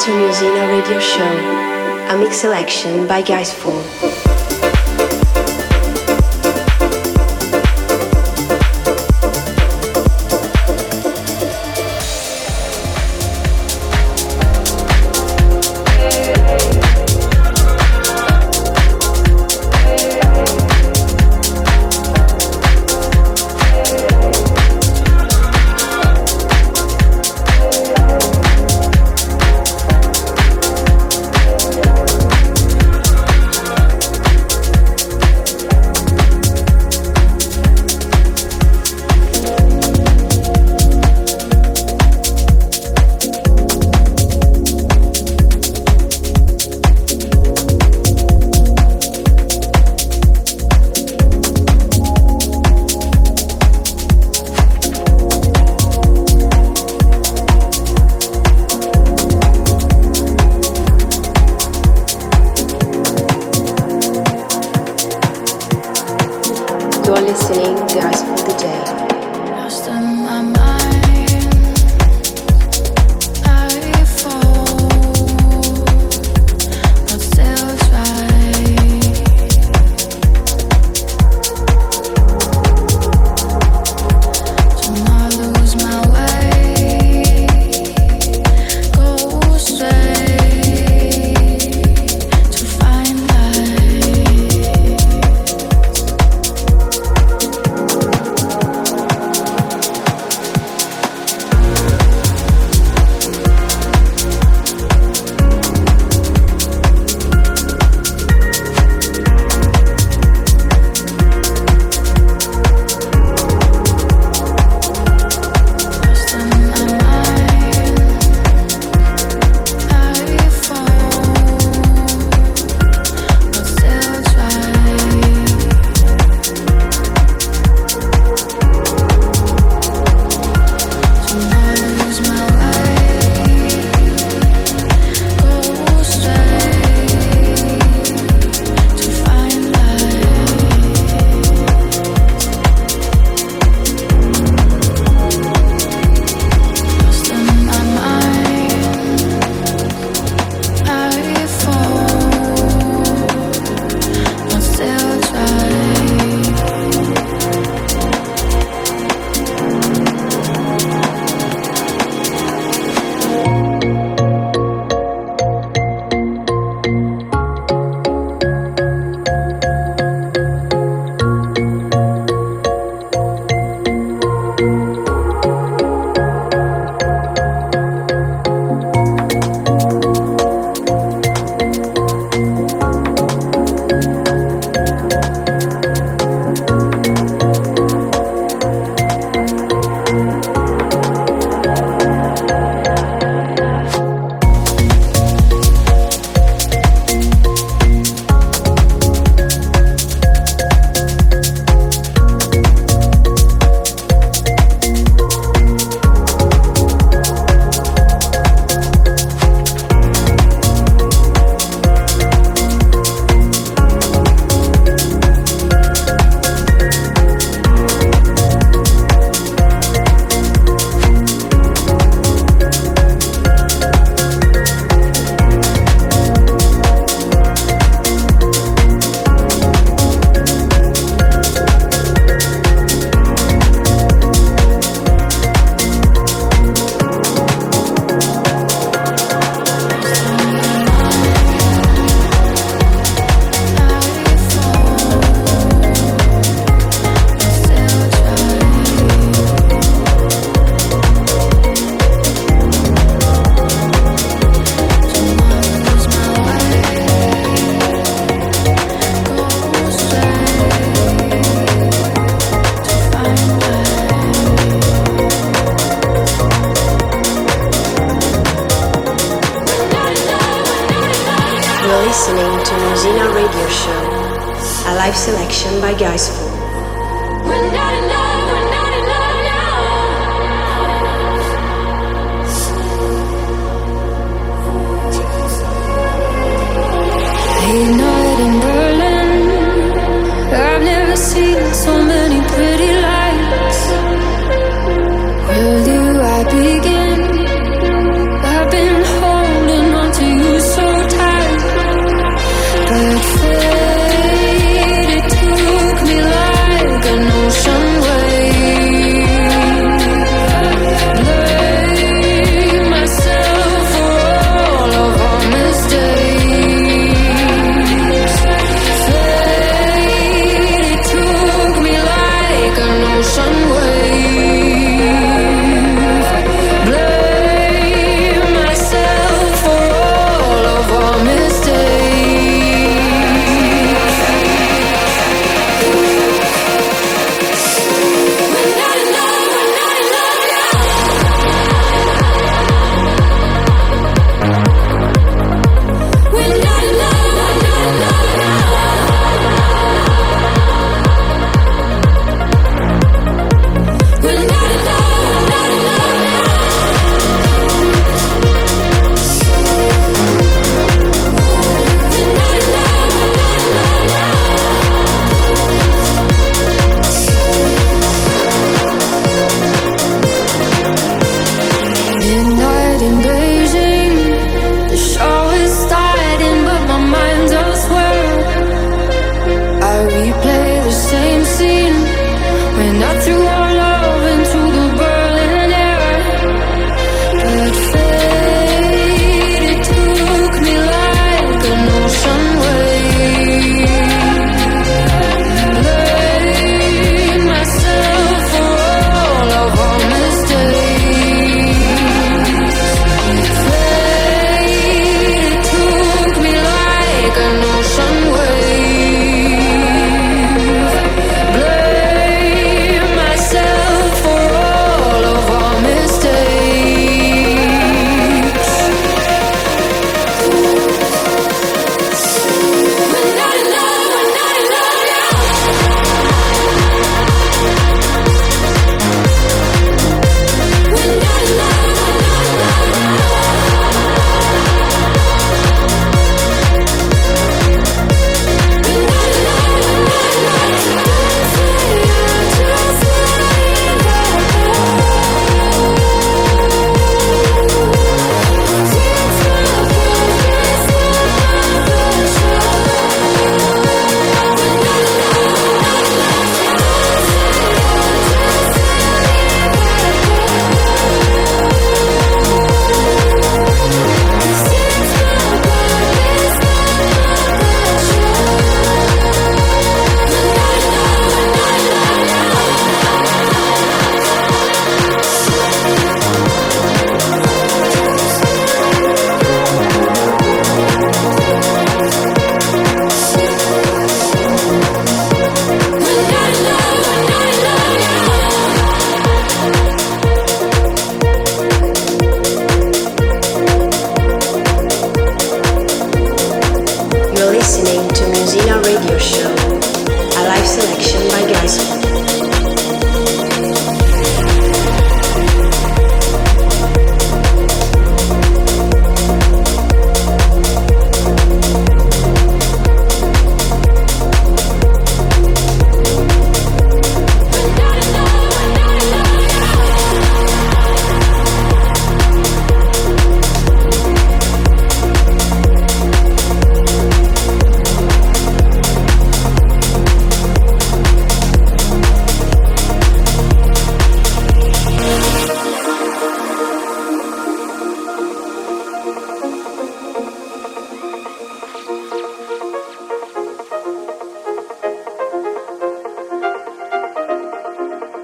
[0.00, 4.27] to Musena Radio Show, a mix selection by Gaisfool.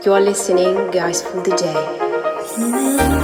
[0.04, 1.73] You are listening Gaisfool DJ.
[2.58, 3.23] You are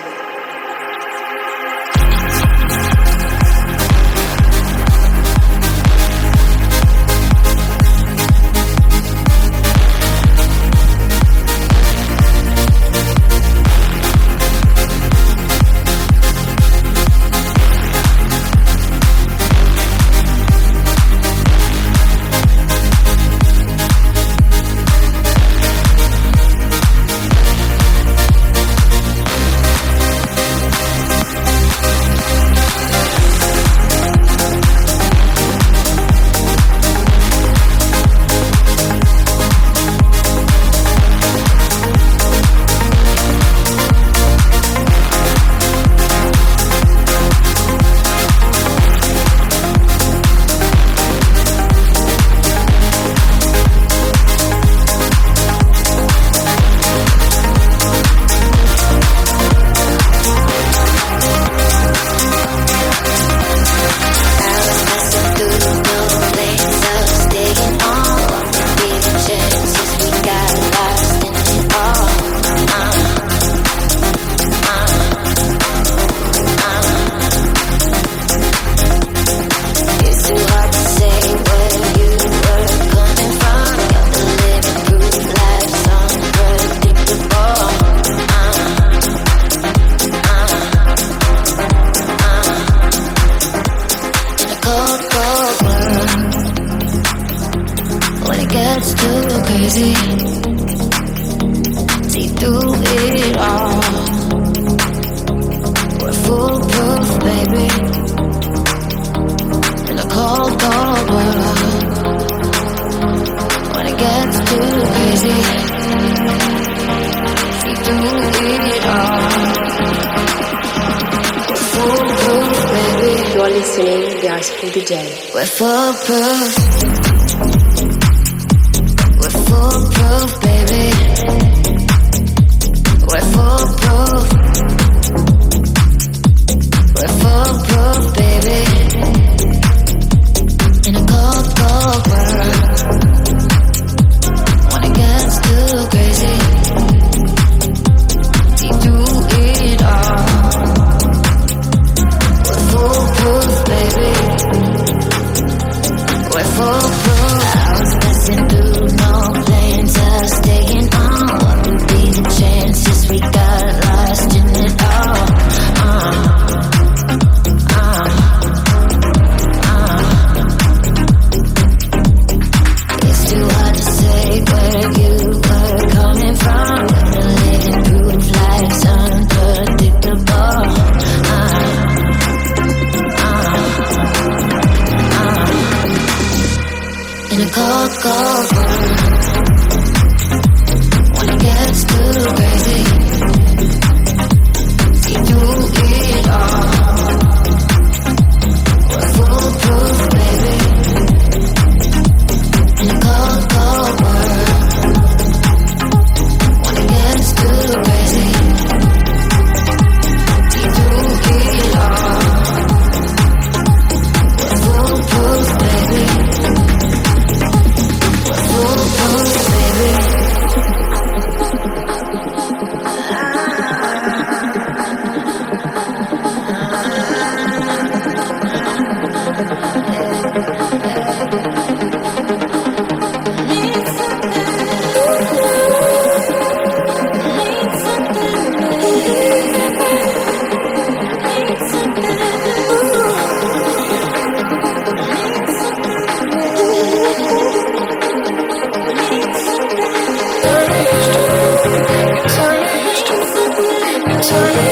[254.31, 254.70] me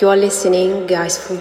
[0.00, 1.40] You are listening Gaisfool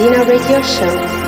[0.00, 1.19] Dina Radio Show.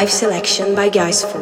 [0.00, 1.39] live selection by Gaisfool.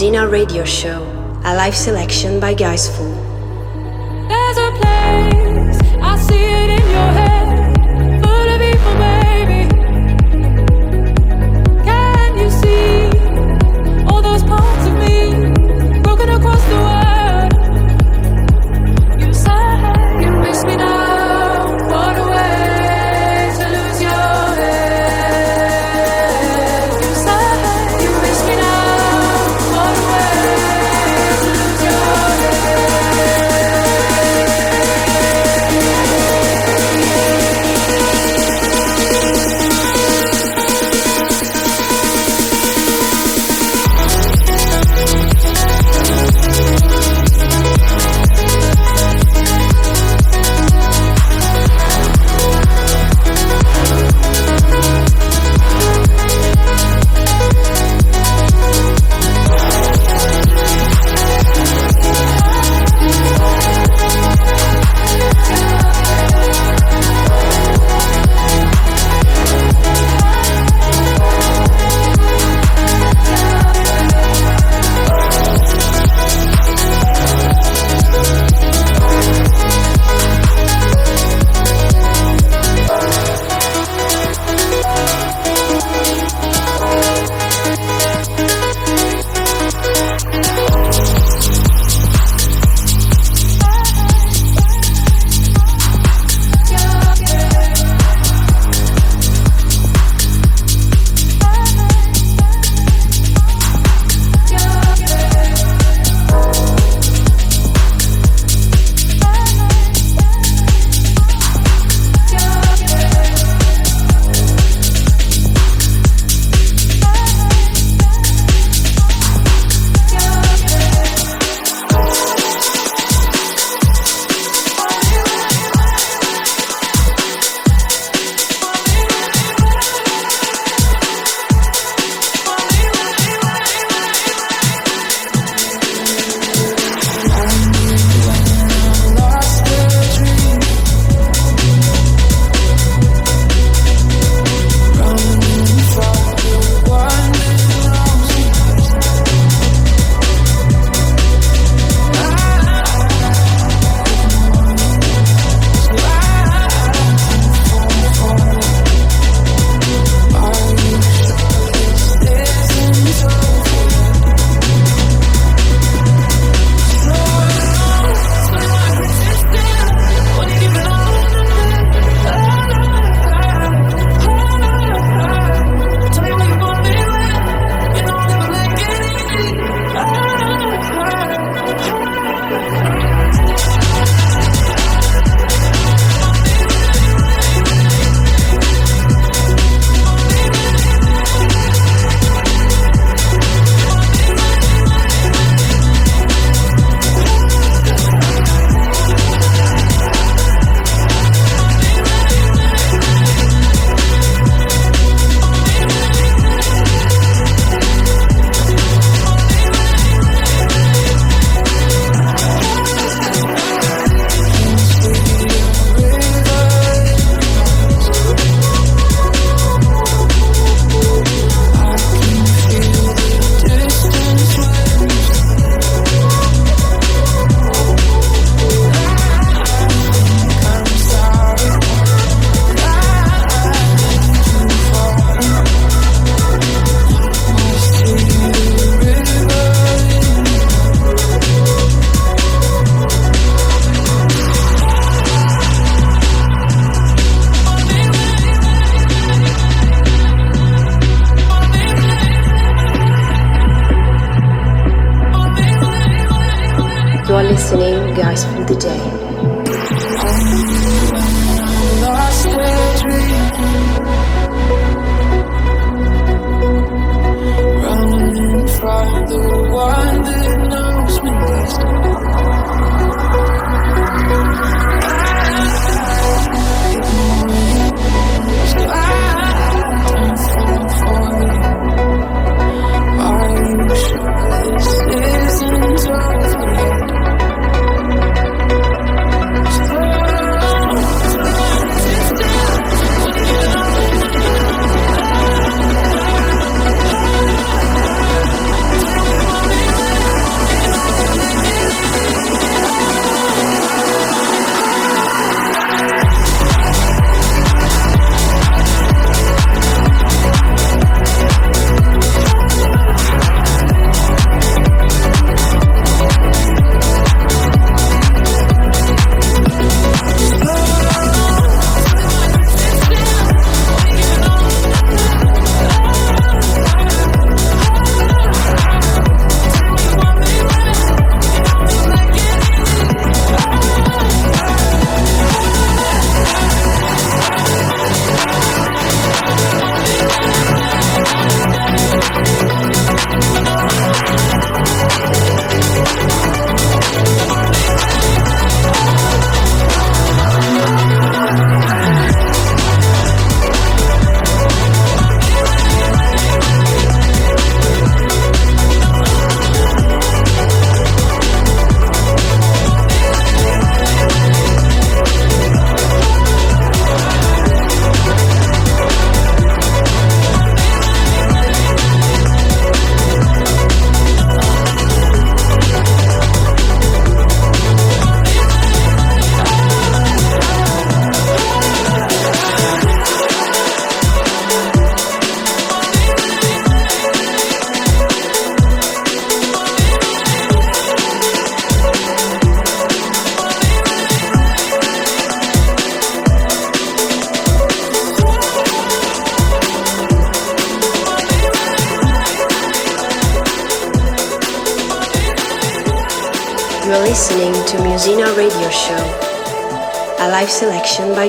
[0.00, 1.02] Zina Radio Show,
[1.44, 3.19] a live selection by Gaisfool.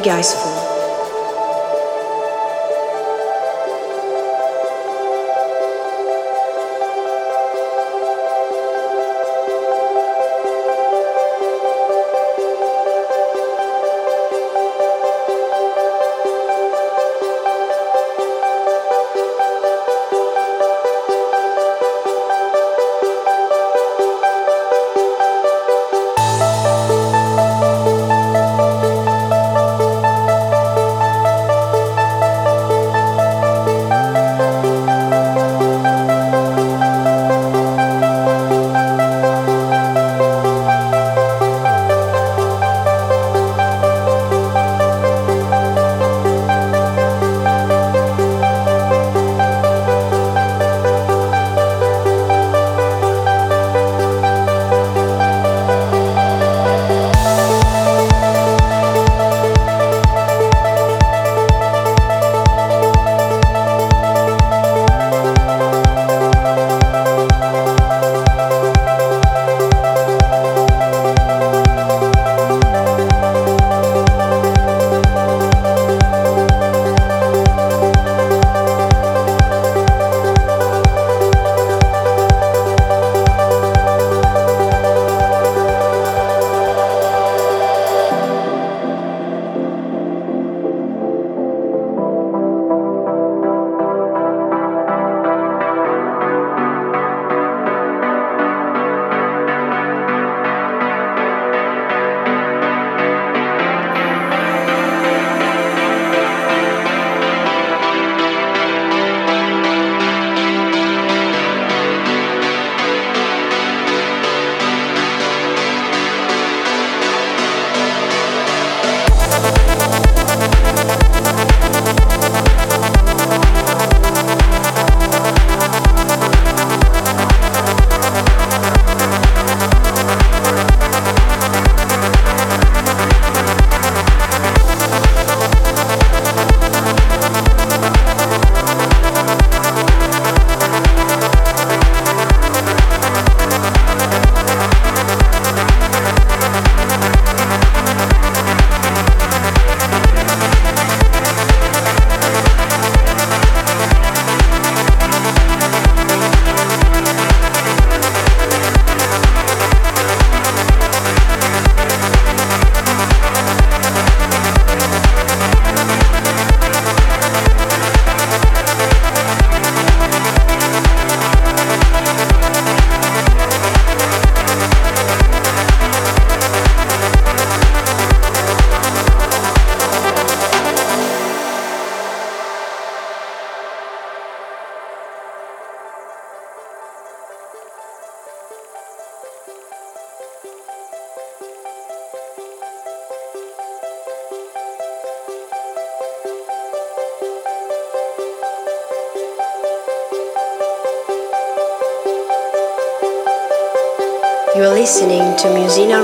[0.04, 0.31] Selection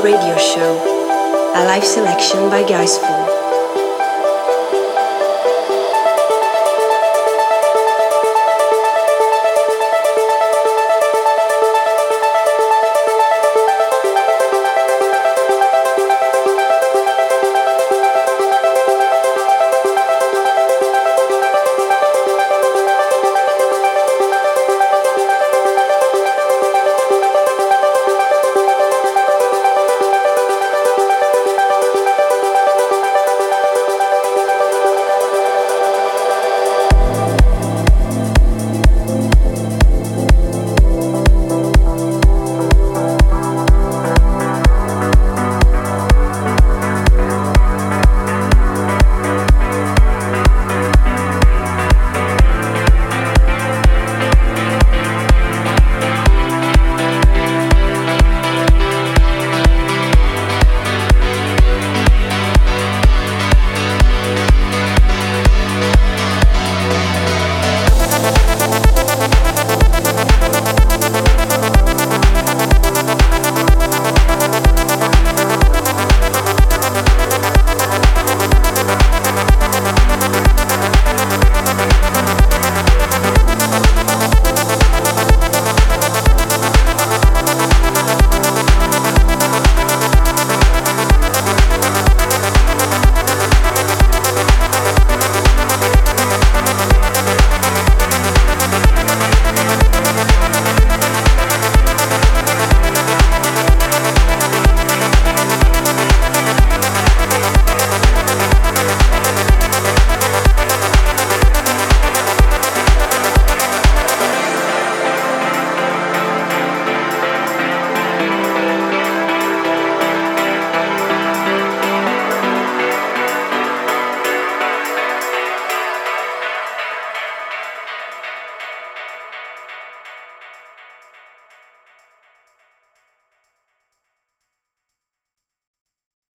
[0.04, 0.78] Radio Show,
[1.56, 3.07] a live selection by Gaisfool.